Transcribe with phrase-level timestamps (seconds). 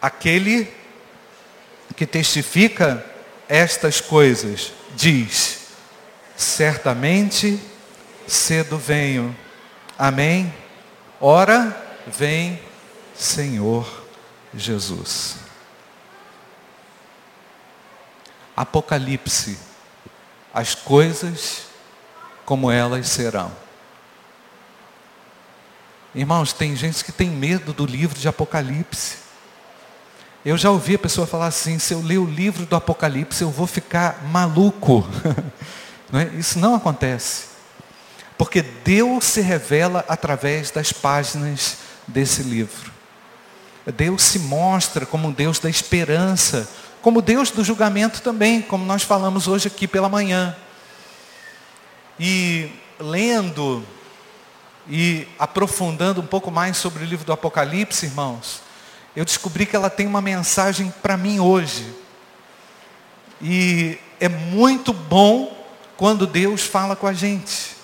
[0.00, 0.72] aquele
[1.96, 3.04] que testifica
[3.48, 5.66] estas coisas diz:
[6.36, 7.60] certamente
[8.26, 9.36] cedo venho.
[9.98, 10.52] Amém?
[11.20, 11.76] Ora,
[12.06, 12.60] vem
[13.14, 14.06] Senhor
[14.54, 15.36] Jesus.
[18.56, 19.58] Apocalipse,
[20.52, 21.66] as coisas
[22.44, 23.52] como elas serão.
[26.14, 29.19] Irmãos, tem gente que tem medo do livro de Apocalipse.
[30.42, 33.50] Eu já ouvi a pessoa falar assim: se eu ler o livro do Apocalipse, eu
[33.50, 35.06] vou ficar maluco.
[36.12, 36.24] É?
[36.36, 37.44] Isso não acontece.
[38.36, 42.90] Porque Deus se revela através das páginas desse livro.
[43.94, 46.68] Deus se mostra como Deus da esperança,
[47.00, 50.56] como Deus do julgamento também, como nós falamos hoje aqui pela manhã.
[52.18, 53.86] E lendo
[54.88, 58.62] e aprofundando um pouco mais sobre o livro do Apocalipse, irmãos,
[59.14, 61.92] eu descobri que ela tem uma mensagem para mim hoje.
[63.42, 65.56] E é muito bom
[65.96, 67.76] quando Deus fala com a gente.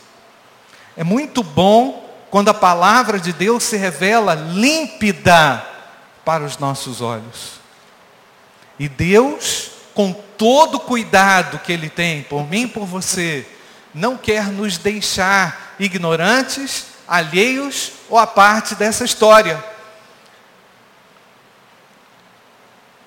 [0.97, 5.65] É muito bom quando a palavra de Deus se revela límpida
[6.25, 7.61] para os nossos olhos.
[8.79, 13.47] E Deus, com todo o cuidado que Ele tem por mim e por você,
[13.95, 19.63] não quer nos deixar ignorantes, alheios ou a parte dessa história.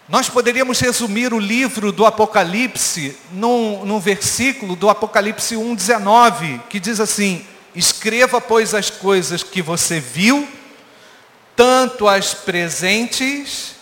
[0.10, 7.00] Nós poderíamos resumir o livro do Apocalipse num, num versículo do Apocalipse 1,19, que diz
[7.00, 10.48] assim: Escreva, pois, as coisas que você viu,
[11.56, 13.76] tanto as presentes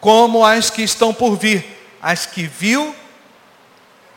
[0.00, 1.64] como as que estão por vir.
[2.00, 2.94] As que viu,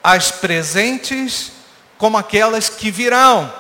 [0.04, 1.52] as presentes,
[1.98, 3.52] como aquelas que virão.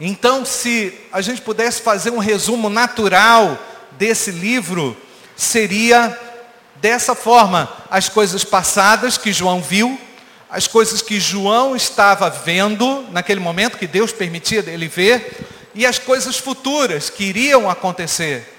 [0.00, 3.56] Então, se a gente pudesse fazer um resumo natural
[3.92, 4.96] desse livro,
[5.36, 6.25] seria
[6.80, 9.98] dessa forma: as coisas passadas que João viu,
[10.50, 15.98] as coisas que João estava vendo naquele momento que Deus permitia ele ver, e as
[15.98, 18.54] coisas futuras que iriam acontecer.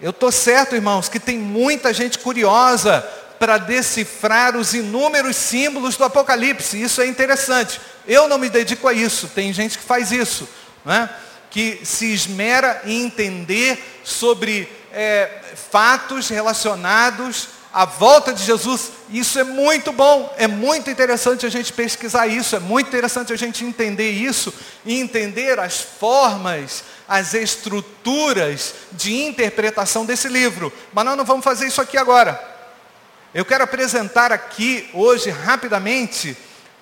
[0.00, 3.00] Eu estou certo, irmãos, que tem muita gente curiosa
[3.38, 6.80] para decifrar os inúmeros símbolos do Apocalipse.
[6.80, 7.80] Isso é interessante.
[8.06, 9.28] Eu não me dedico a isso.
[9.28, 10.48] Tem gente que faz isso,
[10.84, 11.08] né?
[11.50, 15.28] que se esmera em entender sobre é,
[15.70, 18.90] fatos relacionados à volta de Jesus.
[19.10, 23.36] Isso é muito bom, é muito interessante a gente pesquisar isso, é muito interessante a
[23.36, 24.52] gente entender isso
[24.86, 30.72] e entender as formas, as estruturas de interpretação desse livro.
[30.94, 32.42] Mas nós não vamos fazer isso aqui agora.
[33.34, 36.34] Eu quero apresentar aqui hoje rapidamente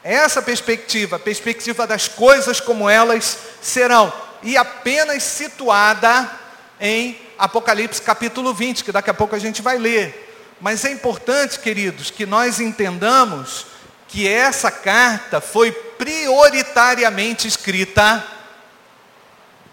[0.04, 6.30] essa perspectiva, a perspectiva das coisas como elas serão, e apenas situada
[6.78, 10.56] em Apocalipse capítulo 20, que daqui a pouco a gente vai ler.
[10.60, 13.66] Mas é importante, queridos, que nós entendamos
[14.08, 18.24] que essa carta foi prioritariamente escrita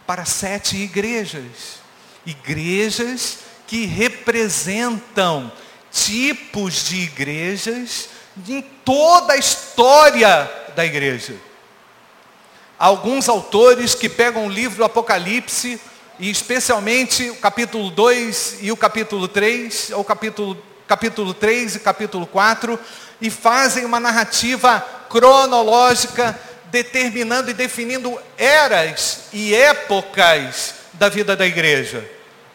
[0.06, 1.80] para sete igrejas.
[2.26, 5.52] Igrejas que representam
[5.92, 8.10] tipos de igrejas
[8.48, 11.36] em toda a história da igreja.
[12.80, 15.80] Alguns autores que pegam o livro do Apocalipse
[16.20, 22.28] e especialmente o capítulo 2 e o capítulo 3, ou capítulo, capítulo 3 e capítulo
[22.28, 22.80] 4,
[23.22, 24.80] e fazem uma narrativa
[25.10, 26.40] cronológica
[26.72, 32.10] determinando e definindo eras e épocas da vida da igreja.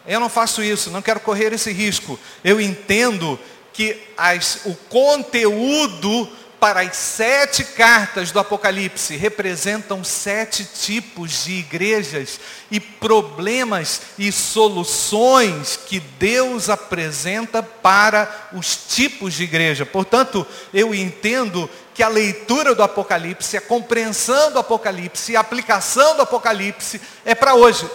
[0.07, 2.19] Eu não faço isso, não quero correr esse risco.
[2.43, 3.39] Eu entendo
[3.73, 6.29] que as, o conteúdo
[6.59, 12.39] para as sete cartas do Apocalipse representam sete tipos de igrejas
[12.71, 19.85] e problemas e soluções que Deus apresenta para os tipos de igreja.
[19.85, 26.23] Portanto, eu entendo que a leitura do Apocalipse, a compreensão do Apocalipse a aplicação do
[26.23, 27.87] Apocalipse é para hoje,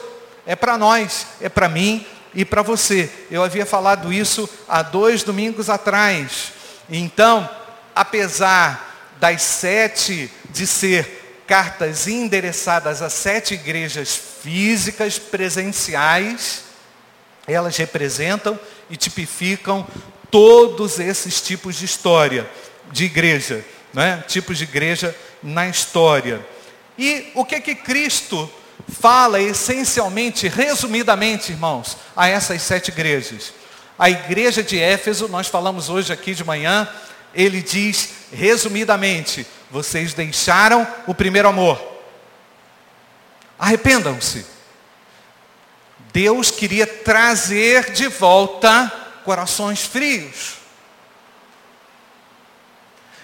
[0.47, 3.11] é para nós, é para mim e para você.
[3.31, 6.53] Eu havia falado isso há dois domingos atrás.
[6.88, 7.49] Então,
[7.94, 16.65] apesar das sete de ser cartas endereçadas a sete igrejas físicas, presenciais,
[17.47, 18.59] elas representam
[18.89, 19.87] e tipificam
[20.31, 22.49] todos esses tipos de história,
[22.91, 24.25] de igreja, né?
[24.27, 26.44] tipos de igreja na história.
[26.97, 28.50] E o que que Cristo
[29.00, 33.53] fala essencialmente, resumidamente, irmãos, a essas sete igrejas?
[33.99, 36.89] A igreja de Éfeso, nós falamos hoje aqui de manhã,
[37.34, 41.81] ele diz, resumidamente, vocês deixaram o primeiro amor.
[43.58, 44.44] Arrependam-se.
[46.12, 48.90] Deus queria trazer de volta
[49.25, 50.56] corações frios.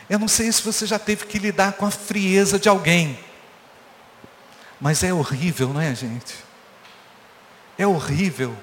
[0.08, 3.18] Eu não sei se você já teve que lidar com a frieza de alguém.
[4.80, 6.34] Mas é horrível, não é, gente?
[7.76, 8.56] É horrível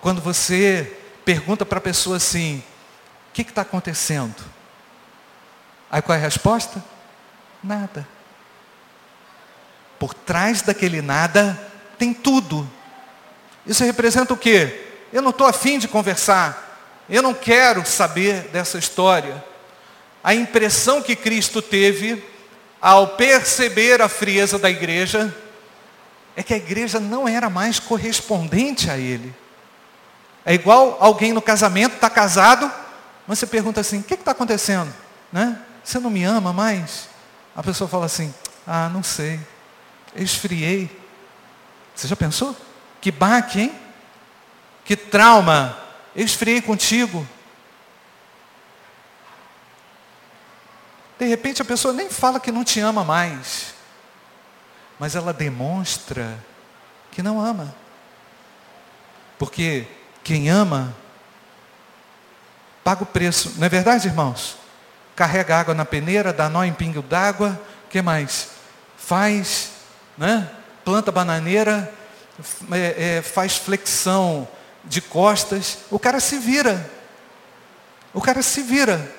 [0.00, 2.62] quando você pergunta para a pessoa assim:
[3.30, 4.57] o que está acontecendo?
[5.90, 6.82] Aí qual é a resposta?
[7.62, 8.06] Nada.
[9.98, 11.58] Por trás daquele nada
[11.98, 12.68] tem tudo.
[13.66, 14.86] Isso representa o quê?
[15.12, 17.04] Eu não estou afim de conversar.
[17.08, 19.42] Eu não quero saber dessa história.
[20.22, 22.22] A impressão que Cristo teve
[22.80, 25.34] ao perceber a frieza da igreja
[26.36, 29.34] é que a igreja não era mais correspondente a ele.
[30.44, 32.70] É igual alguém no casamento, está casado,
[33.26, 34.92] mas você pergunta assim, o que está acontecendo?
[35.32, 35.58] Né?
[35.88, 37.08] Você não me ama mais?
[37.56, 38.34] A pessoa fala assim,
[38.66, 39.40] ah, não sei,
[40.14, 40.94] eu esfriei.
[41.94, 42.54] Você já pensou?
[43.00, 43.80] Que baque, hein?
[44.84, 45.78] Que trauma.
[46.14, 47.26] Eu esfriei contigo.
[51.18, 53.72] De repente a pessoa nem fala que não te ama mais,
[54.98, 56.38] mas ela demonstra
[57.10, 57.74] que não ama.
[59.38, 59.88] Porque
[60.22, 60.94] quem ama
[62.84, 64.67] paga o preço, não é verdade, irmãos?
[65.18, 67.60] Carrega água na peneira, dá nó em pingo d'água,
[67.90, 68.50] que mais?
[68.96, 69.70] Faz,
[70.16, 70.48] né?
[70.84, 71.92] Planta bananeira,
[72.70, 74.46] é, é, faz flexão
[74.84, 76.88] de costas, o cara se vira.
[78.14, 79.12] O cara se vira.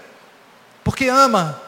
[0.85, 1.61] Porque ama.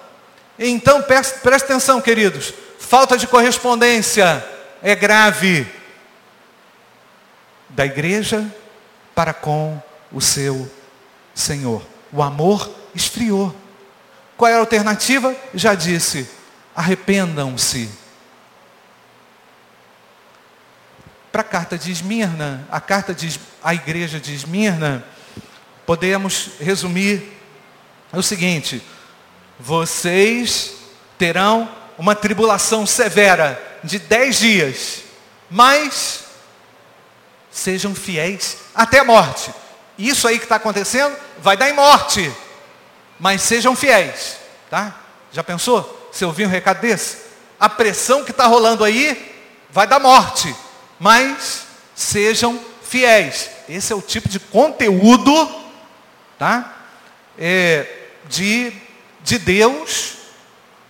[0.57, 2.53] Então presta, atenção, queridos.
[2.79, 4.41] Falta de correspondência
[4.81, 5.67] é grave
[7.67, 8.49] da igreja
[9.13, 9.77] para com
[10.09, 10.71] o seu
[11.35, 11.85] Senhor.
[12.13, 13.53] O amor esfriou.
[14.41, 15.35] Qual é a alternativa?
[15.53, 16.27] Já disse:
[16.75, 17.87] arrependam-se.
[21.31, 25.05] Para a carta de Esmirna, a carta de a igreja de Esmirna,
[25.85, 27.39] podemos resumir
[28.11, 28.81] o seguinte:
[29.59, 30.73] vocês
[31.19, 35.03] terão uma tribulação severa de dez dias,
[35.51, 36.23] mas
[37.51, 39.53] sejam fiéis até a morte.
[39.99, 42.33] Isso aí que está acontecendo vai dar em morte,
[43.21, 44.37] mas sejam fiéis,
[44.67, 44.99] tá?
[45.31, 46.09] Já pensou?
[46.11, 47.17] Você ouviu um recado desse?
[47.59, 49.31] A pressão que está rolando aí
[49.69, 50.53] vai dar morte,
[50.99, 53.51] mas sejam fiéis.
[53.69, 55.31] Esse é o tipo de conteúdo,
[56.39, 56.79] tá?
[57.37, 57.85] É,
[58.27, 58.73] de
[59.23, 60.17] de Deus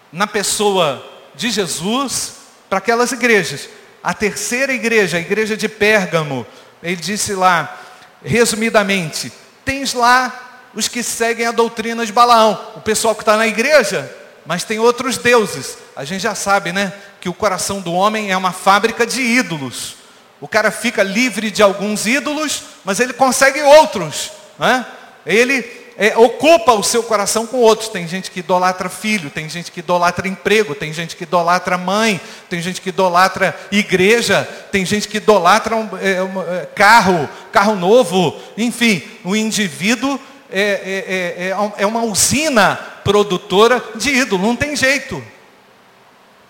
[0.10, 1.06] na pessoa
[1.36, 2.36] de Jesus
[2.70, 3.68] para aquelas igrejas.
[4.02, 6.48] A terceira igreja, a igreja de Pérgamo,
[6.82, 7.78] ele disse lá,
[8.24, 9.34] resumidamente,
[9.66, 14.10] tens lá os que seguem a doutrina de Balaão, o pessoal que está na igreja,
[14.46, 15.78] mas tem outros deuses.
[15.96, 19.96] A gente já sabe, né, que o coração do homem é uma fábrica de ídolos.
[20.40, 24.32] O cara fica livre de alguns ídolos, mas ele consegue outros.
[24.58, 24.86] Né?
[25.24, 25.64] Ele
[25.98, 27.90] é, ocupa o seu coração com outros.
[27.90, 32.20] Tem gente que idolatra filho, tem gente que idolatra emprego, tem gente que idolatra mãe,
[32.50, 37.76] tem gente que idolatra igreja, tem gente que idolatra um, é, um, é, carro, carro
[37.76, 38.36] novo.
[38.58, 40.20] Enfim, o indivíduo
[40.52, 45.24] é, é, é, é uma usina produtora de ídolo, não tem jeito.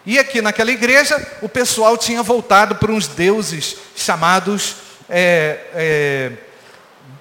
[0.05, 4.75] E aqui naquela igreja, o pessoal tinha voltado para uns deuses chamados
[5.07, 6.31] é, é,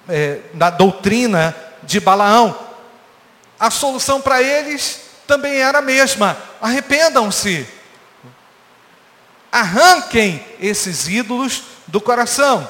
[0.09, 2.57] é, da doutrina de Balaão.
[3.59, 7.67] A solução para eles também era a mesma: arrependam-se,
[9.51, 12.67] arranquem esses ídolos do coração.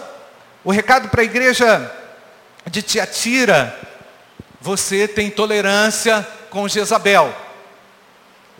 [0.63, 1.89] O recado para a igreja
[2.69, 3.90] de Tiatira:
[4.61, 7.33] você tem tolerância com Jezabel.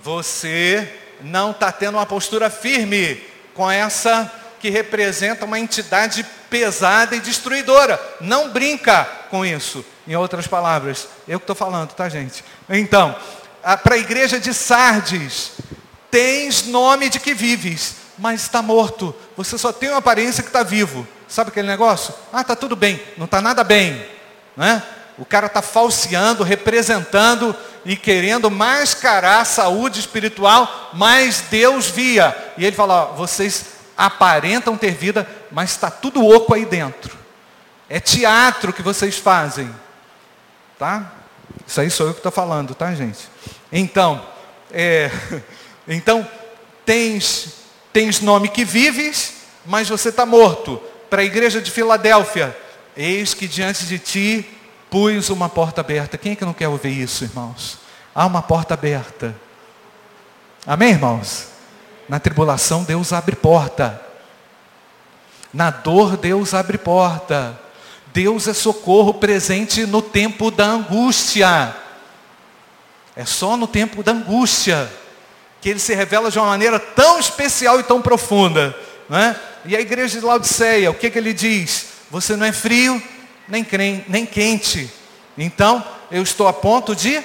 [0.01, 0.91] Você
[1.21, 3.21] não está tendo uma postura firme
[3.53, 8.01] com essa que representa uma entidade pesada e destruidora.
[8.19, 9.85] Não brinca com isso.
[10.07, 12.43] Em outras palavras, eu que estou falando, tá, gente?
[12.67, 13.15] Então,
[13.83, 15.51] para a igreja de Sardes,
[16.09, 19.15] tens nome de que vives, mas está morto.
[19.37, 21.07] Você só tem uma aparência que está vivo.
[21.27, 22.13] Sabe aquele negócio?
[22.33, 22.99] Ah, está tudo bem.
[23.17, 24.03] Não está nada bem.
[24.57, 24.83] Né?
[25.17, 32.35] O cara está falseando, representando e querendo mascarar a saúde espiritual, mas Deus via.
[32.57, 33.65] E ele fala, ó, vocês
[33.97, 37.17] aparentam ter vida, mas está tudo oco aí dentro.
[37.89, 39.73] É teatro que vocês fazem.
[40.79, 41.11] Tá?
[41.67, 43.29] Isso aí sou eu que estou falando, tá, gente?
[43.71, 44.25] Então,
[44.71, 45.11] é,
[45.87, 46.27] então
[46.85, 47.53] tens,
[47.91, 49.33] tens nome que vives,
[49.65, 50.81] mas você está morto.
[51.09, 52.55] Para a igreja de Filadélfia,
[52.95, 54.49] eis que diante de ti
[54.91, 56.17] pus uma porta aberta.
[56.17, 57.79] Quem é que não quer ouvir isso, irmãos?
[58.13, 59.33] Há uma porta aberta.
[60.67, 61.47] Amém, irmãos?
[62.09, 63.99] Na tribulação, Deus abre porta.
[65.53, 67.57] Na dor, Deus abre porta.
[68.13, 71.73] Deus é socorro presente no tempo da angústia.
[73.15, 74.91] É só no tempo da angústia
[75.61, 78.75] que ele se revela de uma maneira tão especial e tão profunda.
[79.07, 79.39] Né?
[79.63, 81.87] E a igreja de Laodiceia, o que, que ele diz?
[82.09, 83.01] Você não é frio,
[83.47, 84.91] nem, crente, nem quente.
[85.37, 87.21] Então, eu estou a ponto de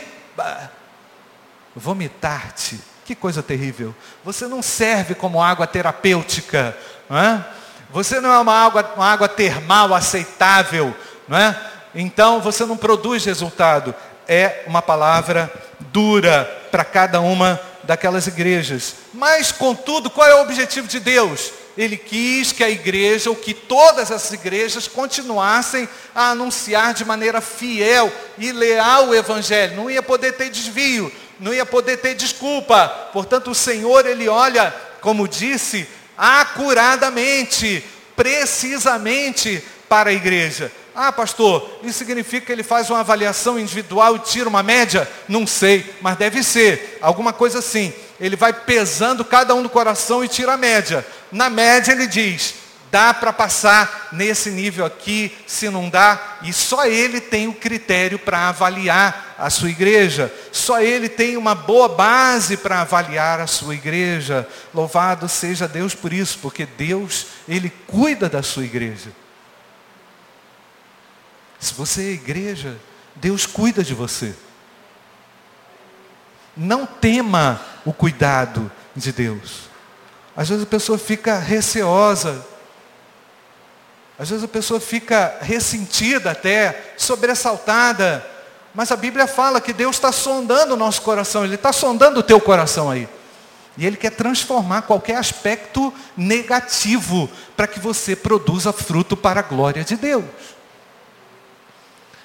[1.74, 2.80] vomitar-te.
[3.04, 3.94] Que coisa terrível.
[4.24, 6.76] Você não serve como água terapêutica.
[7.08, 7.44] Não é?
[7.90, 10.94] Você não é uma água, uma água termal aceitável.
[11.28, 11.58] Não é?
[11.94, 13.94] Então, você não produz resultado.
[14.26, 18.96] É uma palavra dura para cada uma daquelas igrejas.
[19.14, 21.52] Mas, contudo, qual é o objetivo de Deus?
[21.76, 27.40] Ele quis que a igreja, ou que todas essas igrejas, continuassem a anunciar de maneira
[27.40, 29.76] fiel e leal o Evangelho.
[29.76, 32.88] Não ia poder ter desvio, não ia poder ter desculpa.
[33.12, 37.84] Portanto, o Senhor, Ele olha, como disse, acuradamente,
[38.16, 40.72] precisamente para a igreja.
[40.98, 45.06] Ah, pastor, isso significa que ele faz uma avaliação individual e tira uma média?
[45.28, 46.98] Não sei, mas deve ser.
[47.02, 47.92] Alguma coisa assim.
[48.18, 51.06] Ele vai pesando cada um do coração e tira a média.
[51.36, 52.54] Na média ele diz,
[52.90, 58.18] dá para passar nesse nível aqui, se não dá, e só ele tem o critério
[58.18, 60.32] para avaliar a sua igreja.
[60.50, 64.48] Só ele tem uma boa base para avaliar a sua igreja.
[64.72, 69.12] Louvado seja Deus por isso, porque Deus, ele cuida da sua igreja.
[71.60, 72.78] Se você é igreja,
[73.14, 74.34] Deus cuida de você.
[76.56, 79.65] Não tema o cuidado de Deus.
[80.36, 82.44] Às vezes a pessoa fica receosa.
[84.18, 88.24] Às vezes a pessoa fica ressentida até, sobressaltada.
[88.74, 92.22] Mas a Bíblia fala que Deus está sondando o nosso coração, Ele está sondando o
[92.22, 93.08] teu coração aí.
[93.78, 99.82] E Ele quer transformar qualquer aspecto negativo para que você produza fruto para a glória
[99.82, 100.24] de Deus.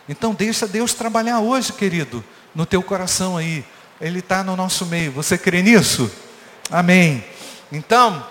[0.07, 2.21] Então deixa Deus trabalhar hoje, querido,
[2.53, 3.63] no teu coração aí.
[3.99, 5.11] Ele está no nosso meio.
[5.13, 6.11] Você crê nisso?
[6.69, 7.23] Amém.
[7.71, 8.25] Então,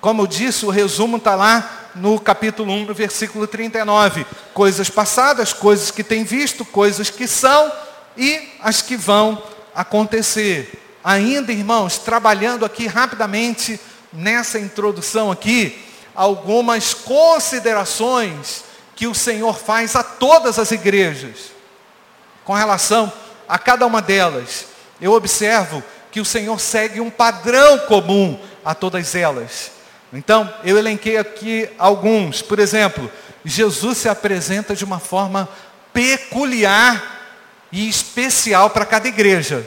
[0.00, 4.26] como eu disse, o resumo está lá no capítulo 1, no versículo 39.
[4.54, 7.70] Coisas passadas, coisas que tem visto, coisas que são
[8.16, 9.42] e as que vão
[9.74, 10.98] acontecer.
[11.04, 13.78] Ainda, irmãos, trabalhando aqui rapidamente
[14.12, 15.78] nessa introdução aqui,
[16.14, 18.64] algumas considerações
[18.96, 21.52] que o Senhor faz a todas as igrejas,
[22.44, 23.12] com relação
[23.48, 24.66] a cada uma delas.
[25.00, 29.72] Eu observo que o Senhor segue um padrão comum a todas elas.
[30.12, 32.42] Então, eu elenquei aqui alguns.
[32.42, 33.10] Por exemplo,
[33.44, 35.48] Jesus se apresenta de uma forma
[35.92, 37.20] peculiar
[37.70, 39.64] e especial para cada igreja.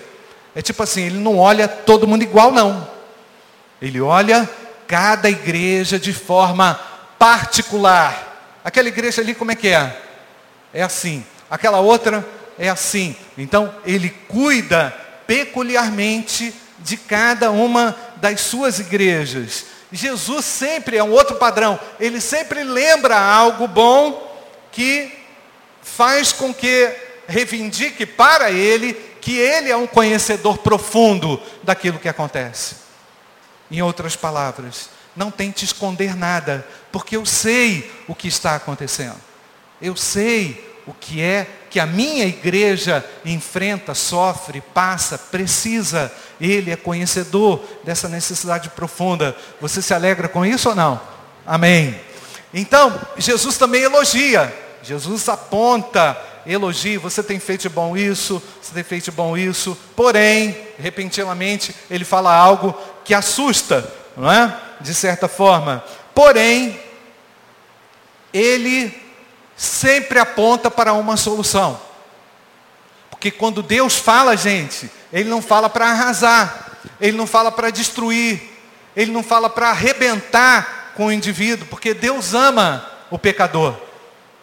[0.56, 2.88] É tipo assim, ele não olha todo mundo igual, não.
[3.82, 4.50] Ele olha
[4.88, 6.80] cada igreja de forma
[7.18, 8.60] particular.
[8.64, 9.98] Aquela igreja ali como é que é?
[10.74, 11.26] É assim.
[11.50, 12.26] Aquela outra
[12.60, 13.16] é assim.
[13.38, 14.94] Então, ele cuida
[15.26, 19.66] peculiarmente de cada uma das suas igrejas.
[19.92, 21.78] Jesus sempre é um outro padrão.
[22.00, 24.34] Ele sempre lembra algo bom
[24.72, 25.12] que
[25.82, 26.90] faz com que
[27.28, 32.76] reivindique para ele que ele é um conhecedor profundo daquilo que acontece.
[33.70, 39.20] Em outras palavras, não tente esconder nada, porque eu sei o que está acontecendo.
[39.82, 46.10] Eu sei o que é que a minha igreja enfrenta, sofre, passa, precisa.
[46.40, 49.36] Ele é conhecedor dessa necessidade profunda.
[49.62, 51.00] Você se alegra com isso ou não?
[51.46, 52.00] Amém.
[52.54, 54.54] Então, Jesus também elogia.
[54.84, 57.00] Jesus aponta, elogia.
[57.00, 59.78] Você tem feito bom isso, você tem feito bom isso.
[59.96, 64.56] Porém, repentinamente, ele fala algo que assusta, não é?
[64.82, 65.84] De certa forma.
[66.14, 66.80] Porém,
[68.34, 69.02] ele
[69.56, 71.80] sempre aponta para uma solução.
[73.10, 78.42] Porque quando Deus fala, gente, Ele não fala para arrasar, Ele não fala para destruir,
[78.96, 83.76] Ele não fala para arrebentar com o indivíduo, porque Deus ama o pecador.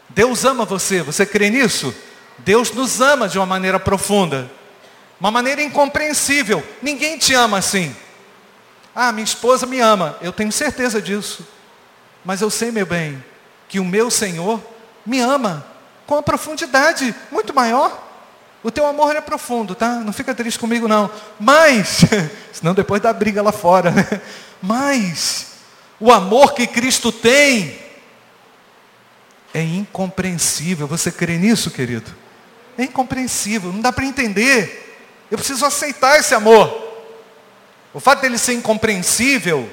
[0.08, 1.92] Deus ama você, você crê nisso?
[2.38, 4.50] Deus nos ama de uma maneira profunda,
[5.20, 6.64] uma maneira incompreensível.
[6.80, 7.94] Ninguém te ama assim.
[8.94, 11.46] Ah, minha esposa me ama, eu tenho certeza disso.
[12.24, 13.22] Mas eu sei, meu bem,
[13.68, 14.60] que o meu Senhor
[15.04, 15.66] me ama
[16.06, 18.09] com uma profundidade muito maior.
[18.62, 19.88] O teu amor é profundo, tá?
[19.96, 21.10] Não fica triste comigo não.
[21.38, 22.02] Mas,
[22.52, 24.20] senão depois dá briga lá fora, né?
[24.60, 25.46] Mas
[25.98, 27.78] o amor que Cristo tem
[29.54, 30.86] é incompreensível.
[30.86, 32.14] Você crê nisso, querido?
[32.76, 34.98] É incompreensível, não dá para entender.
[35.30, 36.88] Eu preciso aceitar esse amor.
[37.94, 39.68] O fato dele ser incompreensível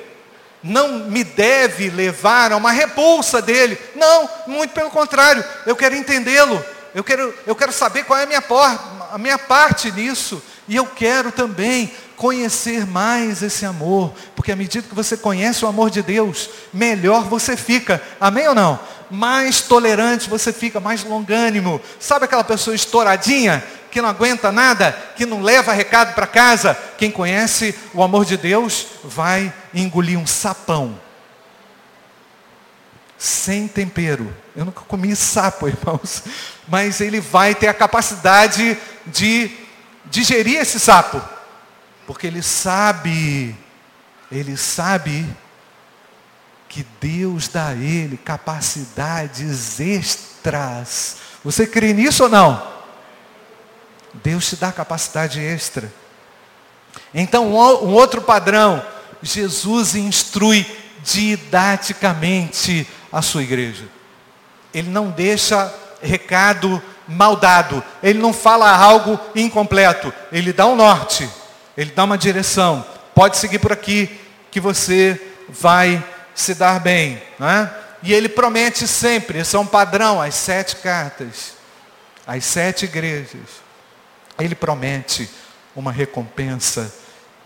[0.63, 3.77] não me deve levar a uma repulsa dele.
[3.96, 6.63] Não, muito pelo contrário, eu quero entendê-lo.
[6.94, 8.63] Eu quero, eu quero saber qual é a minha, por,
[9.12, 10.41] a minha parte nisso.
[10.67, 15.67] E eu quero também conhecer mais esse amor, porque à medida que você conhece o
[15.67, 18.01] amor de Deus, melhor você fica.
[18.20, 18.79] Amém ou não?
[19.10, 21.79] Mais tolerante você fica, mais longânimo.
[22.00, 26.77] Sabe aquela pessoa estouradinha, que não aguenta nada, que não leva recado para casa?
[26.98, 31.00] Quem conhece o amor de Deus vai engolir um sapão.
[33.17, 34.36] Sem tempero.
[34.55, 36.24] Eu nunca comi sapo, irmãos.
[36.67, 39.51] Mas ele vai ter a capacidade de
[40.05, 41.21] digerir esse sapo
[42.07, 43.53] porque ele sabe,
[44.31, 45.27] ele sabe
[46.69, 51.17] que Deus dá a ele capacidades extras.
[51.43, 52.65] Você crê nisso ou não?
[54.24, 55.91] Deus te dá capacidade extra.
[57.13, 58.83] Então, um outro padrão,
[59.21, 60.65] Jesus instrui
[61.03, 63.85] didaticamente a sua igreja.
[64.73, 71.27] Ele não deixa recado mal dado, ele não fala algo incompleto, ele dá um norte.
[71.77, 72.83] Ele dá uma direção.
[73.13, 77.21] Pode seguir por aqui que você vai se dar bem.
[77.37, 77.71] Né?
[78.01, 81.53] E ele promete sempre, esse é um padrão, as sete cartas,
[82.25, 83.61] as sete igrejas.
[84.39, 85.29] Ele promete
[85.75, 86.91] uma recompensa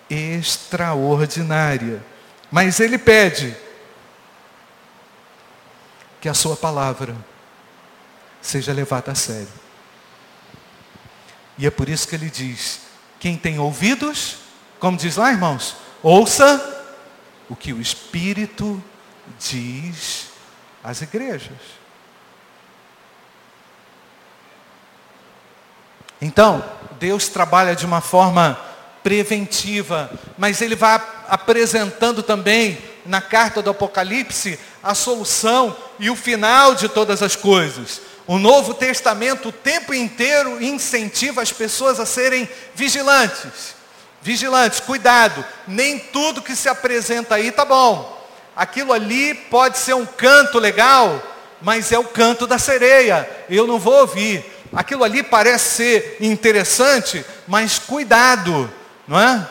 [0.09, 2.01] extraordinária.
[2.49, 3.55] Mas ele pede
[6.21, 7.17] que a sua palavra
[8.39, 9.49] seja levada a sério.
[11.57, 12.81] E é por isso que ele diz:
[13.19, 14.37] quem tem ouvidos,
[14.79, 16.85] como diz lá, irmãos, ouça
[17.49, 18.81] o que o Espírito
[19.39, 20.27] diz
[20.83, 21.81] às igrejas.
[26.21, 26.63] Então,
[26.99, 28.59] Deus trabalha de uma forma
[29.01, 36.75] preventiva, mas Ele vai apresentando também na carta do Apocalipse a solução e o final
[36.75, 38.01] de todas as coisas.
[38.27, 43.75] O Novo Testamento o tempo inteiro incentiva as pessoas a serem vigilantes.
[44.21, 48.19] Vigilantes, cuidado, nem tudo que se apresenta aí tá bom.
[48.55, 51.21] Aquilo ali pode ser um canto legal,
[51.61, 53.27] mas é o canto da sereia.
[53.49, 54.45] Eu não vou ouvir.
[54.73, 58.71] Aquilo ali parece ser interessante, mas cuidado,
[59.07, 59.47] não é?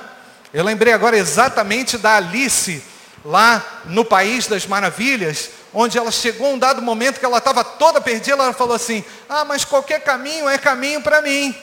[0.52, 2.82] Eu lembrei agora exatamente da Alice,
[3.24, 8.00] lá no País das Maravilhas, onde ela chegou um dado momento que ela estava toda
[8.00, 11.54] perdida, ela falou assim: Ah, mas qualquer caminho é caminho para mim,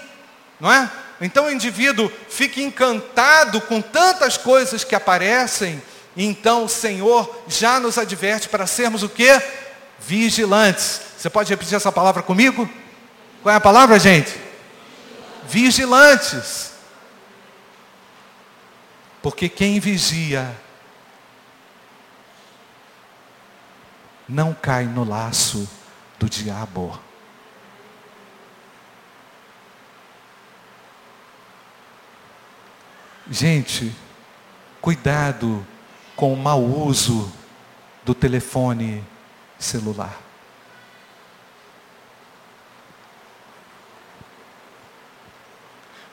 [0.59, 0.89] não é?
[1.19, 5.81] Então o indivíduo fica encantado com tantas coisas que aparecem,
[6.15, 9.41] e então o Senhor já nos adverte para sermos o que?
[9.99, 11.01] Vigilantes.
[11.17, 12.69] Você pode repetir essa palavra comigo?
[13.41, 14.33] Qual é a palavra, gente?
[15.47, 16.71] Vigilantes.
[19.21, 20.55] Porque quem vigia
[24.27, 25.67] não cai no laço
[26.19, 26.99] do diabo.
[33.29, 33.93] Gente,
[34.81, 35.65] cuidado
[36.15, 37.31] com o mau uso
[38.03, 39.03] do telefone
[39.59, 40.17] celular.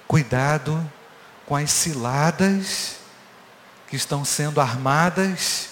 [0.07, 0.91] Cuidado
[1.47, 2.97] com as ciladas
[3.89, 5.71] que estão sendo armadas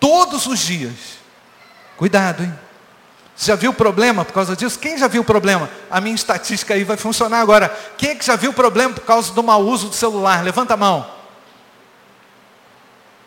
[0.00, 1.21] todos os dias
[1.96, 2.52] Cuidado, hein?
[3.34, 4.78] Você já viu problema por causa disso?
[4.78, 5.68] Quem já viu o problema?
[5.90, 7.68] A minha estatística aí vai funcionar agora.
[7.96, 10.44] Quem é que já viu o problema por causa do mau uso do celular?
[10.44, 11.10] Levanta a mão.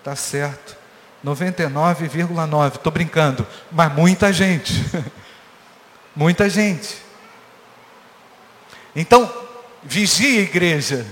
[0.03, 0.77] Tá certo.
[1.25, 2.75] 99,9.
[2.75, 3.45] Estou brincando.
[3.71, 4.73] Mas muita gente.
[6.15, 6.97] muita gente.
[8.95, 9.31] Então,
[9.83, 11.05] vigia igreja.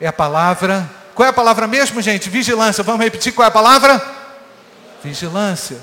[0.00, 0.90] É a palavra.
[1.14, 2.28] Qual é a palavra mesmo, gente?
[2.28, 2.82] Vigilância.
[2.82, 4.02] Vamos repetir qual é a palavra?
[5.02, 5.78] Vigilância.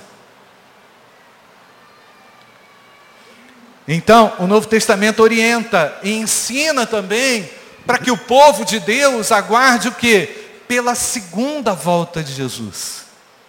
[3.87, 7.49] Então, o Novo Testamento orienta e ensina também
[7.85, 10.25] para que o povo de Deus aguarde o que?
[10.67, 13.05] Pela segunda volta de Jesus.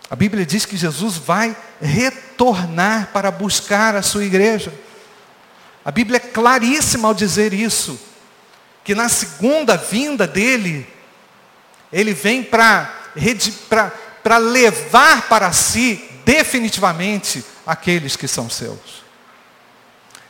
[0.09, 4.73] A Bíblia diz que Jesus vai retornar para buscar a sua igreja.
[5.85, 7.99] A Bíblia é claríssima ao dizer isso,
[8.85, 10.87] que na segunda vinda dele,
[11.93, 12.95] ele vem para
[14.41, 19.08] levar para si definitivamente aqueles que são seus.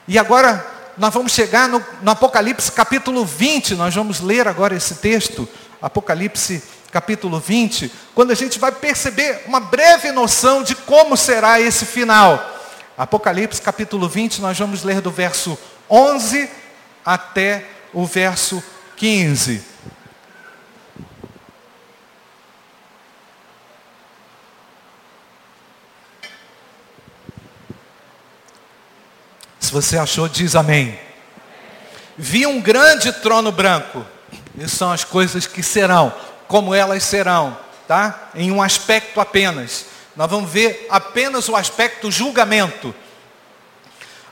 [0.09, 0.67] E agora
[0.97, 5.47] nós vamos chegar no, no, Apocalipse capítulo 20, nós vamos ler agora esse texto,
[5.83, 11.85] Apocalipse capítulo 20, quando a gente vai perceber uma breve noção de como será esse
[11.85, 12.43] final.
[12.97, 15.59] Apocalipse capítulo 20, nós vamos ler do verso
[15.91, 16.49] 11
[17.05, 18.65] até o verso
[18.97, 19.63] 15.
[29.69, 30.99] Se você achou, diz amém.
[32.17, 34.03] Vi um grande trono branco.
[34.57, 36.11] Isso são as coisas que serão,
[36.47, 37.55] como elas serão,
[37.87, 38.31] tá?
[38.35, 39.85] Em um aspecto apenas.
[40.17, 42.95] Nós vamos ver apenas o aspecto julgamento.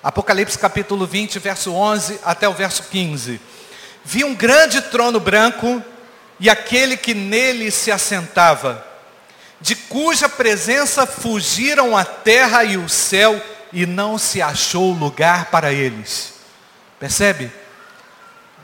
[0.03, 3.39] Apocalipse capítulo 20, verso 11 até o verso 15.
[4.07, 5.85] Vi um grande trono branco
[6.41, 8.83] e aquele que nele se assentava,
[9.61, 13.39] de cuja presença fugiram a terra e o céu
[13.73, 16.35] e não se achou lugar para eles.
[16.99, 17.53] Percebe?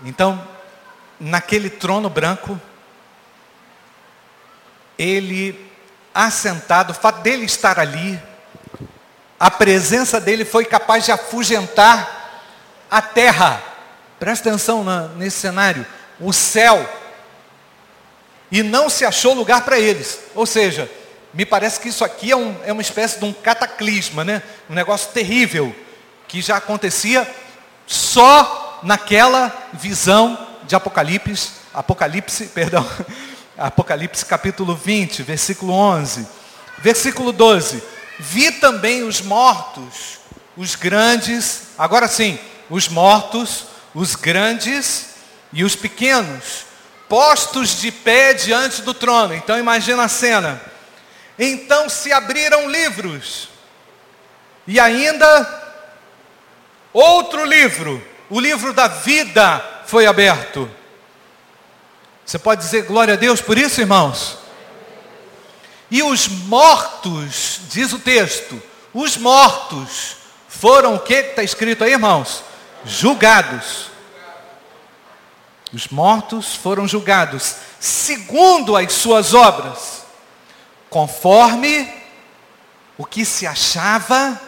[0.05, 0.47] Então,
[1.19, 2.61] naquele trono branco,
[4.99, 5.71] ele
[6.15, 8.21] assentado, o fato dele estar ali,
[9.39, 12.41] a presença dele foi capaz de afugentar
[12.91, 13.63] a terra.
[14.19, 15.85] Presta atenção na, nesse cenário.
[16.21, 16.89] O céu.
[18.51, 20.21] E não se achou lugar para eles.
[20.35, 20.89] Ou seja,
[21.35, 24.43] me parece que isso aqui é, um, é uma espécie de um cataclisma, né?
[24.69, 25.75] um negócio terrível,
[26.29, 27.29] que já acontecia
[27.87, 32.87] só naquela visão de Apocalipse, Apocalipse, perdão,
[33.57, 36.27] Apocalipse capítulo 20, versículo 11.
[36.79, 37.83] Versículo 12.
[38.19, 40.19] Vi também os mortos,
[40.57, 45.07] os grandes, agora sim, os mortos, os grandes
[45.53, 46.67] e os pequenos,
[47.09, 49.35] postos de pé diante do trono.
[49.35, 50.72] Então imagina a cena.
[51.39, 53.49] Então se abriram livros.
[54.67, 55.63] E ainda
[56.93, 60.71] outro livro, o livro da vida foi aberto.
[62.25, 64.39] Você pode dizer glória a Deus por isso, irmãos?
[65.91, 68.63] E os mortos, diz o texto,
[68.95, 70.17] os mortos
[70.49, 72.43] foram o que está escrito aí, irmãos?
[72.85, 73.91] Julgados.
[75.73, 80.02] Os mortos foram julgados segundo as suas obras,
[80.93, 81.93] conforme
[82.97, 84.41] o que se achava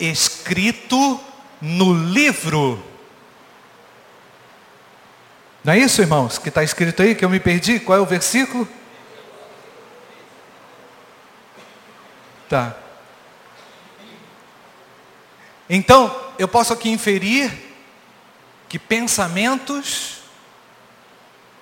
[0.00, 1.20] escrito
[1.60, 2.94] no livro
[5.64, 7.80] não é isso, irmãos, que está escrito aí, que eu me perdi?
[7.80, 8.68] Qual é o versículo?
[12.50, 12.76] Tá.
[15.66, 17.50] Então, eu posso aqui inferir
[18.68, 20.18] que pensamentos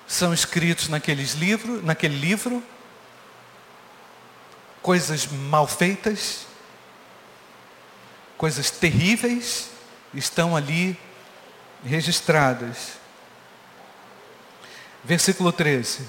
[0.05, 2.61] são escritos naqueles livros, naquele livro,
[4.83, 6.45] coisas mal feitas,
[8.37, 9.69] coisas terríveis
[10.13, 10.99] estão ali
[11.83, 12.99] registradas.
[15.03, 16.05] Versículo 13.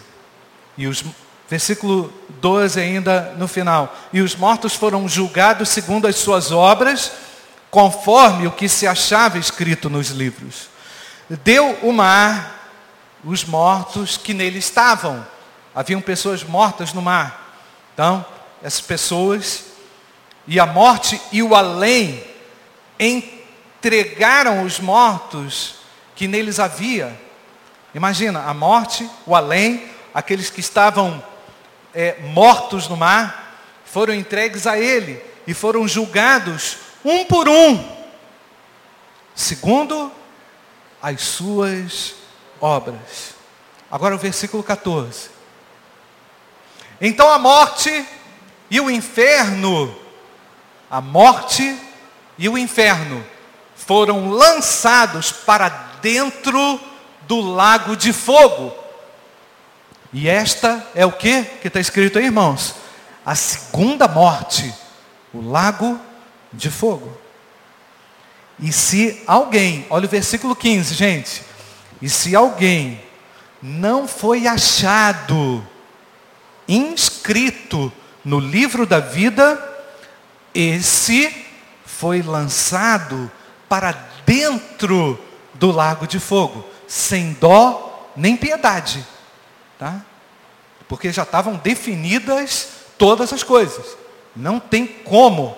[0.77, 1.03] E os
[1.49, 3.95] versículo 12 ainda no final.
[4.13, 7.13] E os mortos foram julgados segundo as suas obras,
[7.71, 10.69] conforme o que se achava escrito nos livros.
[11.29, 12.71] Deu o mar
[13.23, 15.25] os mortos que nele estavam.
[15.75, 17.57] Haviam pessoas mortas no mar.
[17.93, 18.25] Então,
[18.63, 19.65] essas pessoas
[20.47, 22.23] e a morte e o além
[22.99, 25.77] entregaram os mortos
[26.15, 27.25] que neles havia
[27.95, 31.23] Imagina, a morte, o além, aqueles que estavam
[31.95, 37.89] é, mortos no mar, foram entregues a ele e foram julgados um por um,
[39.33, 40.11] segundo
[41.01, 42.15] as suas
[42.61, 43.37] obras.
[43.89, 45.31] Agora o versículo 14.
[47.01, 48.05] Então a morte
[48.75, 49.95] e o inferno,
[50.91, 51.79] a morte
[52.37, 53.25] e o inferno
[53.77, 55.69] foram lançados para
[56.03, 56.81] dentro
[57.23, 58.75] do lago de fogo.
[60.13, 62.75] E esta é o que que está escrito aí, irmãos?
[63.25, 64.75] A segunda morte,
[65.33, 66.01] o lago
[66.53, 67.17] de fogo.
[68.59, 71.45] E se alguém, olha o versículo 15, gente.
[72.03, 73.01] E se alguém
[73.63, 75.65] não foi achado
[76.67, 77.93] inscrito
[78.25, 79.63] no livro da vida,
[80.55, 81.45] esse
[81.85, 83.31] foi lançado
[83.69, 83.93] para
[84.25, 85.19] dentro
[85.55, 89.05] do lago de fogo sem dó nem piedade.
[89.79, 90.01] Tá?
[90.89, 93.97] Porque já estavam definidas todas as coisas.
[94.35, 95.57] Não tem como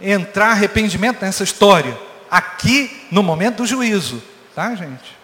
[0.00, 1.96] entrar arrependimento nessa história.
[2.30, 4.22] Aqui no momento do juízo.
[4.54, 5.16] Tá, gente?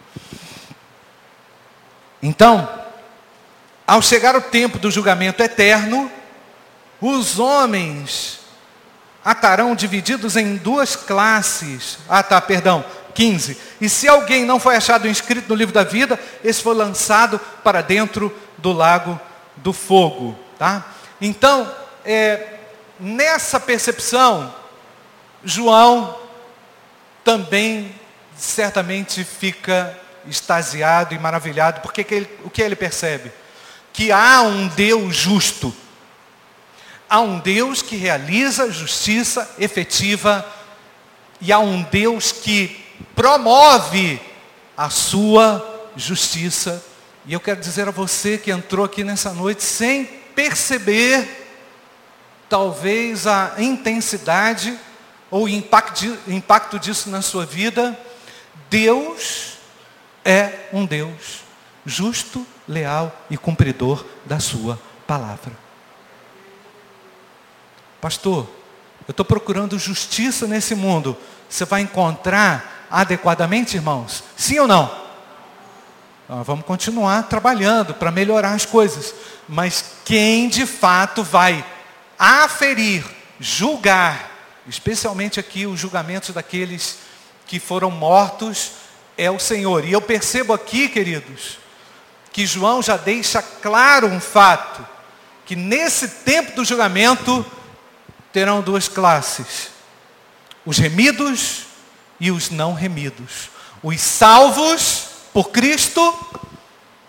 [2.22, 2.68] Então,
[3.86, 6.10] ao chegar o tempo do julgamento eterno,
[7.00, 8.40] os homens
[9.24, 11.98] atarão divididos em duas classes.
[12.08, 12.84] Ah, tá, perdão.
[13.14, 13.58] 15.
[13.80, 17.82] E se alguém não foi achado inscrito no livro da vida, esse foi lançado para
[17.82, 19.20] dentro do lago
[19.56, 20.38] do fogo.
[20.56, 20.86] Tá?
[21.20, 21.68] Então,
[22.04, 22.58] é,
[22.98, 24.54] nessa percepção,
[25.44, 26.16] João
[27.24, 27.94] também
[28.36, 33.32] certamente fica extasiado e maravilhado, porque que ele, o que ele percebe?
[33.92, 35.74] Que há um Deus justo.
[37.08, 40.44] Há um Deus que realiza justiça efetiva
[41.40, 44.20] e há um Deus que promove
[44.76, 46.84] a sua justiça.
[47.26, 51.46] E eu quero dizer a você que entrou aqui nessa noite sem perceber,
[52.48, 54.78] talvez, a intensidade
[55.30, 57.98] ou o impacto, disso na sua vida,
[58.70, 59.54] Deus
[60.24, 61.42] é um Deus
[61.84, 65.67] justo, leal e cumpridor da sua palavra.
[68.00, 68.48] Pastor,
[69.06, 71.16] eu estou procurando justiça nesse mundo.
[71.48, 74.22] Você vai encontrar adequadamente, irmãos?
[74.36, 75.08] Sim ou não?
[76.28, 79.14] Nós vamos continuar trabalhando para melhorar as coisas.
[79.48, 81.64] Mas quem de fato vai
[82.18, 83.04] aferir,
[83.40, 84.30] julgar,
[84.66, 86.98] especialmente aqui os julgamentos daqueles
[87.46, 88.72] que foram mortos,
[89.16, 89.84] é o Senhor.
[89.84, 91.58] E eu percebo aqui, queridos,
[92.30, 94.86] que João já deixa claro um fato,
[95.46, 97.44] que nesse tempo do julgamento
[98.32, 99.70] terão duas classes:
[100.64, 101.66] os remidos
[102.20, 103.50] e os não remidos.
[103.82, 106.02] Os salvos por Cristo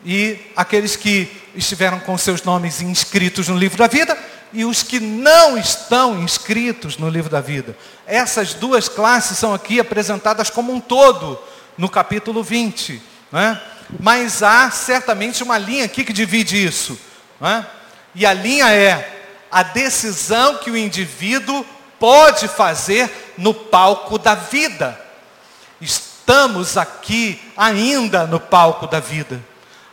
[0.06, 4.18] e aqueles que estiveram com seus nomes inscritos no livro da vida
[4.54, 7.78] e os que não estão inscritos no livro da vida.
[8.06, 11.40] Essas duas classes são aqui apresentadas como um todo
[11.78, 13.02] no capítulo 20.
[13.32, 13.62] Né?
[14.00, 17.00] Mas há certamente uma linha aqui que divide isso.
[17.40, 17.66] Né?
[18.16, 19.19] E a linha é
[19.52, 21.66] a decisão que o indivíduo
[22.00, 25.00] pode fazer no palco da vida.
[25.82, 29.44] Estamos aqui ainda no palco da vida.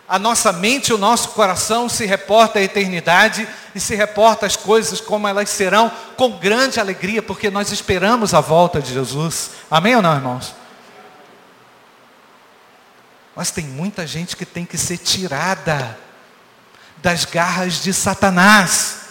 [0.09, 4.55] A nossa mente e o nosso coração se reporta à eternidade e se reporta às
[4.55, 9.51] coisas como elas serão com grande alegria, porque nós esperamos a volta de Jesus.
[9.69, 10.55] Amém ou não, irmãos?
[13.35, 15.99] Mas tem muita gente que tem que ser tirada
[16.99, 19.06] das garras de Satanás.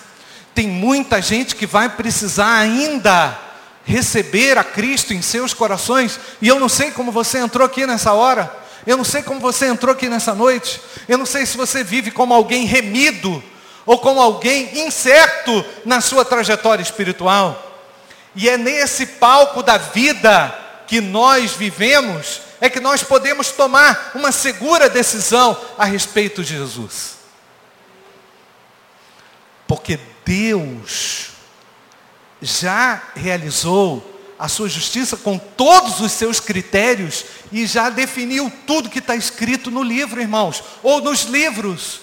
[0.56, 3.38] Tem muita gente que vai precisar ainda
[3.84, 6.20] receber a Cristo em seus corações.
[6.42, 8.52] E eu não sei como você entrou aqui nessa hora.
[8.88, 10.82] Eu não sei como você entrou aqui nessa noite.
[11.08, 13.44] Eu não sei se você vive como alguém remido
[13.86, 17.62] ou como alguém incerto na sua trajetória espiritual.
[18.34, 24.32] E é nesse palco da vida que nós vivemos é que nós podemos tomar uma
[24.32, 27.16] segura decisão a respeito de Jesus.
[29.68, 31.28] Porque Deus
[32.42, 39.00] já realizou a sua justiça com todos os seus critérios e já definiu tudo que
[39.00, 42.02] está escrito no livro, irmãos, ou nos livros.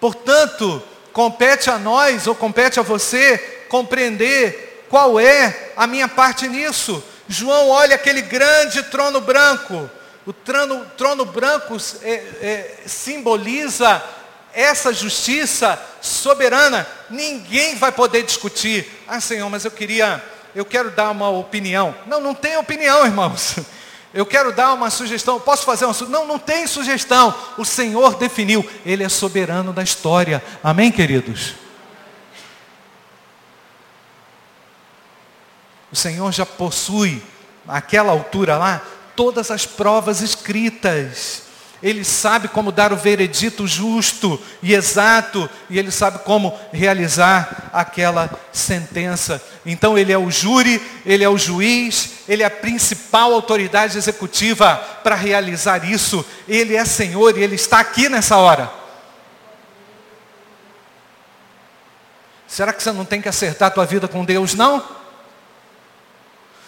[0.00, 7.02] Portanto, compete a nós, ou compete a você, compreender qual é a minha parte nisso.
[7.28, 9.88] João olha aquele grande trono branco.
[10.26, 14.02] O trono, trono branco é, é, simboliza
[14.52, 16.86] essa justiça soberana.
[17.08, 18.86] Ninguém vai poder discutir.
[19.06, 20.22] Ah, Senhor, mas eu queria
[20.54, 21.94] eu quero dar uma opinião.
[22.06, 23.56] Não, não tem opinião, irmãos.
[24.12, 25.38] Eu quero dar uma sugestão.
[25.38, 26.20] Posso fazer uma sugestão?
[26.20, 27.34] Não, não tem sugestão.
[27.56, 28.68] O Senhor definiu.
[28.84, 30.42] Ele é soberano da história.
[30.62, 31.54] Amém, queridos?
[35.92, 37.22] O Senhor já possui,
[37.64, 38.82] naquela altura lá,
[39.14, 41.44] todas as provas escritas.
[41.80, 48.28] Ele sabe como dar o veredito justo e exato, e ele sabe como realizar aquela
[48.52, 49.40] sentença.
[49.64, 54.76] Então ele é o júri, ele é o juiz, ele é a principal autoridade executiva
[55.04, 56.24] para realizar isso.
[56.48, 58.72] Ele é Senhor e ele está aqui nessa hora.
[62.48, 64.82] Será que você não tem que acertar a tua vida com Deus, não?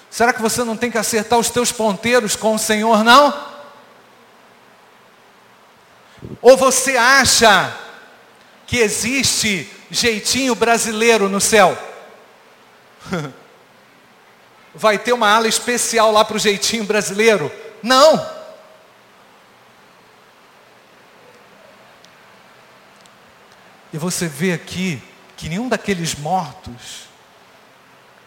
[0.09, 3.50] Será que você não tem que acertar os teus ponteiros com o Senhor, não?
[6.43, 7.77] Ou você acha
[8.67, 11.77] que existe jeitinho brasileiro no céu?
[14.75, 17.53] Vai ter uma ala especial lá para o jeitinho brasileiro?
[17.83, 18.41] Não.
[23.93, 25.03] E você vê aqui
[25.37, 27.09] que nenhum daqueles mortos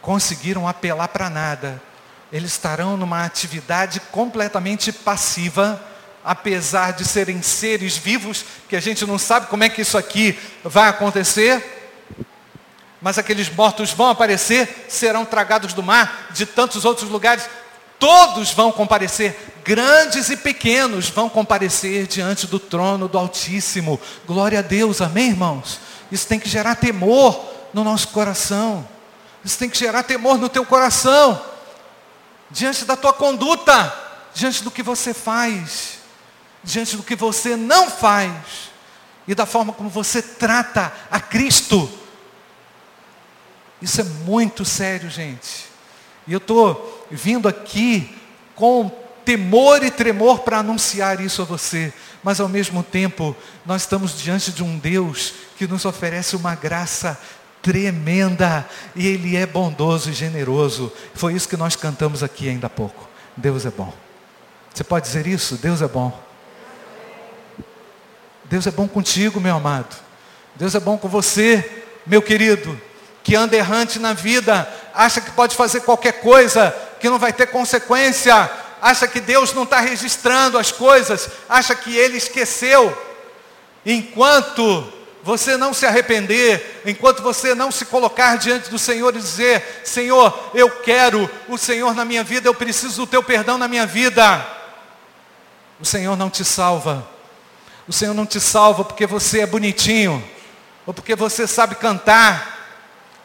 [0.02, 1.82] conseguiram apelar para nada.
[2.32, 5.82] Eles estarão numa atividade completamente passiva
[6.24, 10.40] apesar de serem seres vivos, que a gente não sabe como é que isso aqui
[10.64, 11.62] vai acontecer,
[13.02, 17.50] mas aqueles mortos vão aparecer, serão tragados do mar, de tantos outros lugares,
[18.00, 24.00] todos vão comparecer, grandes e pequenos vão comparecer diante do trono do Altíssimo.
[24.26, 25.82] Glória a Deus, amém, irmãos?
[26.10, 28.88] Isso tem que gerar temor no nosso coração.
[29.44, 31.44] Isso tem que gerar temor no teu coração,
[32.50, 33.94] diante da tua conduta,
[34.34, 36.03] diante do que você faz
[36.64, 38.72] diante do que você não faz
[39.28, 41.90] e da forma como você trata a Cristo.
[43.82, 45.66] Isso é muito sério, gente.
[46.28, 48.16] E eu estou vindo aqui
[48.56, 48.90] com
[49.26, 51.94] temor e tremor para anunciar isso a você.
[52.24, 57.20] Mas ao mesmo tempo, nós estamos diante de um Deus que nos oferece uma graça
[57.62, 60.92] tremenda e Ele é bondoso e generoso.
[61.14, 63.10] Foi isso que nós cantamos aqui ainda há pouco.
[63.36, 63.94] Deus é bom.
[64.74, 65.56] Você pode dizer isso?
[65.56, 66.33] Deus é bom.
[68.46, 69.96] Deus é bom contigo, meu amado.
[70.56, 72.80] Deus é bom com você, meu querido,
[73.24, 77.48] que anda errante na vida, acha que pode fazer qualquer coisa, que não vai ter
[77.48, 78.50] consequência,
[78.82, 82.96] acha que Deus não está registrando as coisas, acha que Ele esqueceu.
[83.86, 84.92] Enquanto
[85.24, 90.52] você não se arrepender, enquanto você não se colocar diante do Senhor e dizer: Senhor,
[90.54, 94.46] eu quero o Senhor na minha vida, eu preciso do teu perdão na minha vida.
[95.80, 97.13] O Senhor não te salva.
[97.88, 100.24] O Senhor não te salva porque você é bonitinho,
[100.86, 102.52] ou porque você sabe cantar.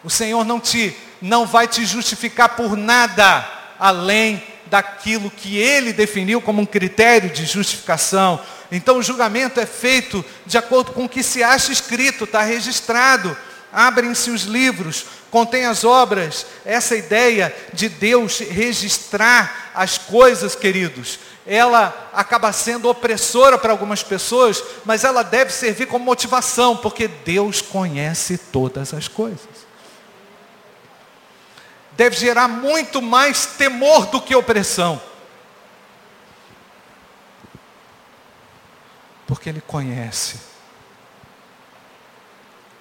[0.03, 3.47] O Senhor não te não vai te justificar por nada
[3.79, 8.41] além daquilo que ele definiu como um critério de justificação.
[8.71, 13.37] Então o julgamento é feito de acordo com o que se acha escrito, está registrado.
[13.73, 16.47] Abrem-se os livros, contém as obras.
[16.65, 21.19] Essa ideia de Deus registrar as coisas, queridos,
[21.49, 27.61] ela acaba sendo opressora para algumas pessoas, mas ela deve servir como motivação, porque Deus
[27.61, 29.69] conhece todas as coisas
[31.99, 35.03] deve gerar muito mais temor do que opressão.
[39.27, 40.39] Porque Ele conhece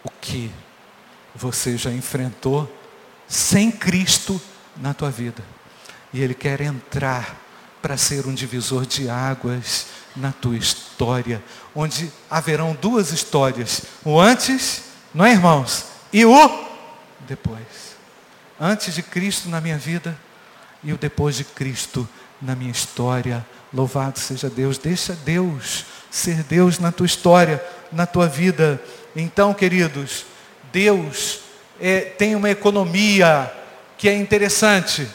[0.04, 0.52] o que
[1.34, 2.72] você já enfrentou
[3.28, 4.40] sem Cristo
[4.78, 5.44] na tua vida.
[6.14, 7.36] E Ele quer entrar
[7.88, 11.42] para ser um divisor de águas na tua história,
[11.74, 14.82] onde haverão duas histórias: o antes,
[15.14, 15.86] não é, irmãos?
[16.12, 16.68] E o
[17.26, 17.96] depois
[18.60, 20.20] antes de Cristo na minha vida
[20.84, 22.06] e o depois de Cristo
[22.42, 23.46] na minha história.
[23.74, 24.78] Louvado seja Deus.
[24.78, 28.82] Deixa Deus ser Deus na tua história, na tua vida.
[29.16, 30.26] Então, queridos,
[30.74, 31.40] Deus
[31.80, 33.50] é, tem uma economia
[33.98, 35.08] que é interessante.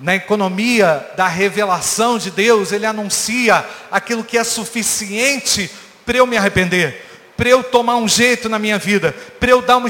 [0.00, 5.70] Na economia da revelação de Deus, Ele anuncia aquilo que é suficiente
[6.04, 9.76] para eu me arrepender, para eu tomar um jeito na minha vida, para eu dar
[9.76, 9.88] uma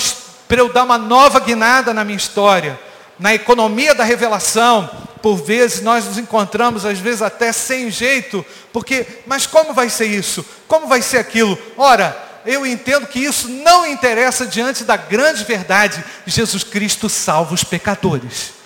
[0.50, 2.78] eu dar uma nova guinada na minha história.
[3.18, 4.90] Na economia da revelação,
[5.22, 10.06] por vezes nós nos encontramos, às vezes até sem jeito, porque, mas como vai ser
[10.06, 10.44] isso?
[10.66, 11.56] Como vai ser aquilo?
[11.76, 17.62] Ora, eu entendo que isso não interessa diante da grande verdade, Jesus Cristo salva os
[17.62, 18.61] pecadores.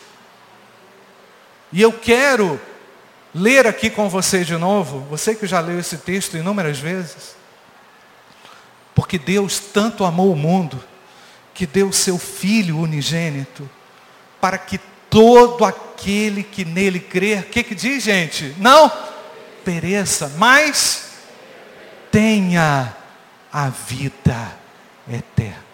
[1.73, 2.61] E eu quero
[3.35, 7.37] ler aqui com você de novo, você que já leu esse texto inúmeras vezes,
[8.95, 10.83] porque Deus tanto amou o mundo,
[11.53, 13.69] que deu seu Filho unigênito,
[14.41, 14.79] para que
[15.11, 18.55] todo aquele que nele crer, o que, que diz, gente?
[18.59, 18.91] Não
[19.65, 21.11] pereça, mas
[22.13, 22.95] tenha
[23.53, 24.57] a vida
[25.11, 25.65] eterna.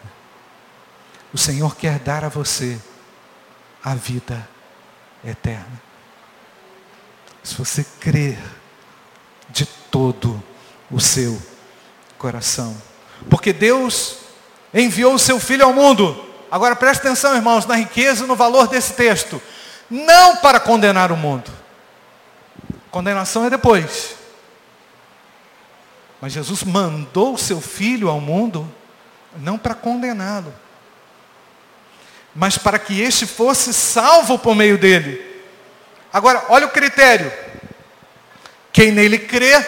[1.33, 2.79] O Senhor quer dar a você
[3.83, 4.49] a vida
[5.25, 5.82] eterna.
[7.43, 8.39] Se você crer
[9.49, 10.43] de todo
[10.91, 11.41] o seu
[12.19, 12.77] coração.
[13.29, 14.19] Porque Deus
[14.73, 16.25] enviou o seu filho ao mundo.
[16.51, 19.41] Agora preste atenção, irmãos, na riqueza e no valor desse texto.
[19.91, 21.51] Não para condenar o mundo.
[22.91, 24.15] Condenação é depois.
[26.21, 28.71] Mas Jesus mandou o seu filho ao mundo
[29.39, 30.53] não para condená-lo,
[32.35, 35.32] mas para que este fosse salvo por meio dele.
[36.13, 37.33] Agora, olha o critério.
[38.73, 39.65] Quem nele crê, o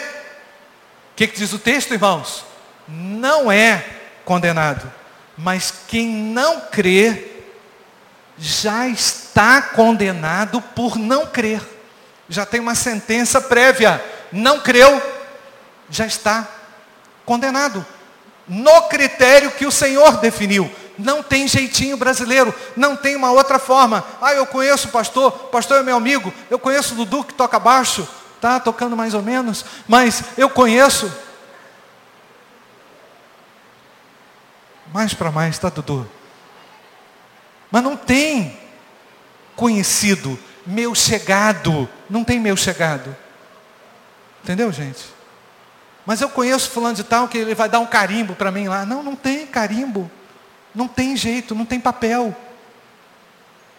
[1.15, 2.45] que, que diz o texto, irmãos?
[2.87, 3.83] Não é
[4.23, 4.91] condenado.
[5.37, 7.31] Mas quem não crê
[8.37, 11.61] já está condenado por não crer.
[12.27, 14.03] Já tem uma sentença prévia.
[14.31, 15.01] Não creu,
[15.89, 16.47] já está
[17.25, 17.85] condenado.
[18.47, 20.71] No critério que o Senhor definiu.
[20.97, 24.05] Não tem jeitinho brasileiro, não tem uma outra forma.
[24.21, 27.59] Ah, eu conheço o pastor, pastor é meu amigo, eu conheço o Dudu que toca
[27.59, 28.07] baixo,
[28.39, 31.11] tá tocando mais ou menos, mas eu conheço.
[34.93, 36.09] Mais para mais, tá, Dudu?
[37.69, 38.57] Mas não tem
[39.55, 41.89] conhecido, meu chegado.
[42.09, 43.15] Não tem meu chegado.
[44.43, 45.03] Entendeu, gente?
[46.05, 48.85] Mas eu conheço fulano de tal que ele vai dar um carimbo para mim lá.
[48.85, 50.09] Não, não tem carimbo.
[50.75, 52.35] Não tem jeito, não tem papel.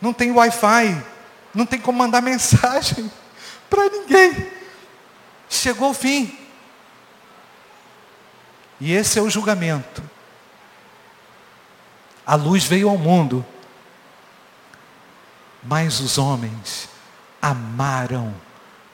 [0.01, 1.05] Não tem Wi-Fi.
[1.55, 3.11] Não tem como mandar mensagem
[3.69, 4.51] para ninguém.
[5.49, 6.37] Chegou o fim.
[8.81, 10.03] E esse é o julgamento.
[12.27, 13.47] A luz veio ao mundo,
[15.63, 16.89] mas os homens
[17.41, 18.35] amaram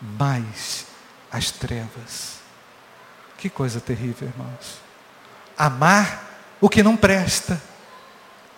[0.00, 0.86] mais
[1.30, 2.40] as trevas.
[3.38, 4.80] Que coisa terrível, irmãos.
[5.57, 6.30] Amar
[6.61, 7.61] o que não presta.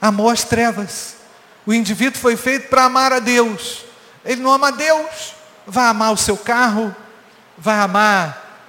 [0.05, 1.17] Amou as trevas.
[1.65, 3.87] O indivíduo foi feito para amar a Deus.
[4.23, 5.33] Ele não ama a Deus.
[5.67, 6.95] Vai amar o seu carro,
[7.57, 8.69] vai amar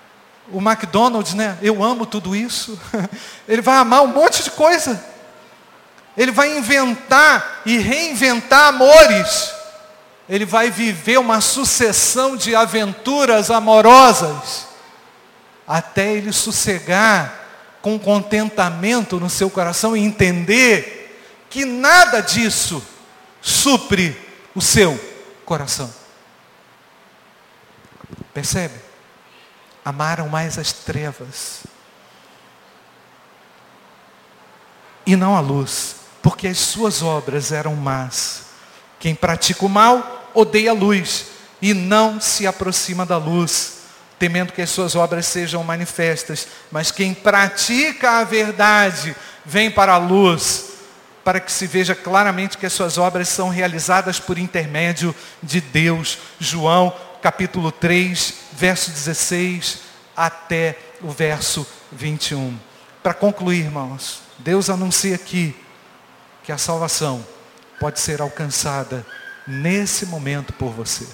[0.50, 1.58] o McDonald's, né?
[1.62, 2.80] Eu amo tudo isso.
[3.50, 5.04] Ele vai amar um monte de coisa.
[6.16, 9.52] Ele vai inventar e reinventar amores.
[10.30, 14.68] Ele vai viver uma sucessão de aventuras amorosas
[15.68, 17.42] até ele sossegar
[17.82, 21.05] com contentamento no seu coração e entender
[21.56, 22.86] que nada disso
[23.42, 24.14] supre
[24.54, 25.00] o seu
[25.46, 25.90] coração.
[28.34, 28.74] Percebe?
[29.86, 31.62] Amaram mais as trevas
[35.06, 38.48] e não a luz, porque as suas obras eram más.
[39.00, 41.28] Quem pratica o mal odeia a luz
[41.62, 43.78] e não se aproxima da luz,
[44.20, 46.50] temendo que as suas obras sejam manifestas.
[46.70, 50.75] Mas quem pratica a verdade vem para a luz,
[51.26, 56.20] para que se veja claramente que as suas obras são realizadas por intermédio de Deus.
[56.40, 59.80] João capítulo 3, verso 16
[60.16, 62.56] até o verso 21.
[63.02, 65.56] Para concluir, irmãos, Deus anuncia aqui
[66.44, 67.26] que a salvação
[67.80, 69.04] pode ser alcançada
[69.48, 71.08] nesse momento por você.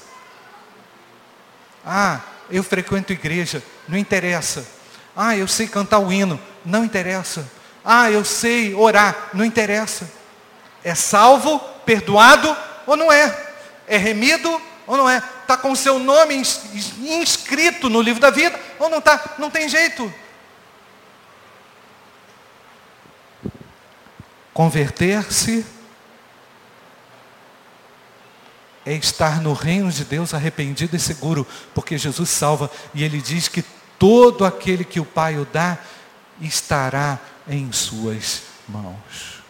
[1.86, 4.68] Ah, eu frequento igreja, não interessa.
[5.16, 7.50] Ah, eu sei cantar o hino, não interessa.
[7.84, 10.10] Ah, eu sei orar, não interessa.
[10.84, 12.56] É salvo, perdoado
[12.86, 13.54] ou não é?
[13.88, 15.18] É remido ou não é?
[15.42, 19.36] Está com o seu nome inscrito no livro da vida ou não está?
[19.38, 20.12] Não tem jeito.
[24.54, 25.66] Converter-se
[28.86, 33.48] é estar no reino de Deus arrependido e seguro, porque Jesus salva e ele diz
[33.48, 33.64] que
[33.98, 35.78] todo aquele que o Pai o dá
[36.42, 37.20] estará
[37.52, 39.44] em suas mãos.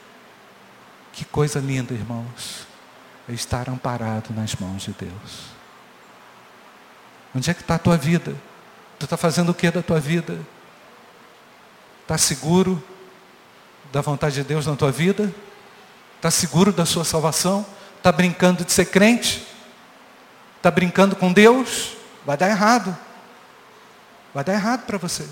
[1.14, 2.66] Que coisa linda, irmãos,
[3.30, 5.52] é estar amparado nas mãos de Deus.
[7.36, 8.36] Onde é que está a tua vida?
[8.98, 10.40] Tu está fazendo o que da tua vida?
[12.02, 12.84] Está seguro
[13.92, 15.34] da vontade de Deus na tua vida?
[16.18, 17.66] Está seguro da sua salvação?
[17.98, 19.46] Está brincando de ser crente?
[20.58, 21.96] Está brincando com Deus?
[22.26, 22.98] Vai dar errado.
[24.34, 25.28] Vai dar errado para você.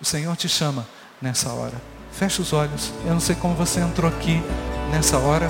[0.00, 0.86] O Senhor te chama
[1.22, 1.97] nessa hora.
[2.18, 2.92] Feche os olhos.
[3.06, 4.42] Eu não sei como você entrou aqui
[4.90, 5.48] nessa hora.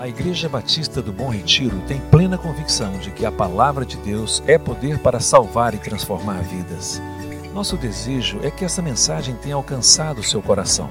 [0.00, 4.42] A Igreja Batista do Bom Retiro tem plena convicção de que a palavra de Deus
[4.44, 7.00] é poder para salvar e transformar vidas.
[7.54, 10.90] Nosso desejo é que essa mensagem tenha alcançado seu coração.